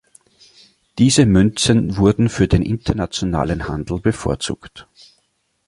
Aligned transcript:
Diese 0.97 1.27
Münzen 1.27 1.95
wurden 1.95 2.27
für 2.27 2.47
den 2.47 2.63
internationalen 2.63 3.67
Handel 3.67 3.99
bevorzugt. 3.99 4.87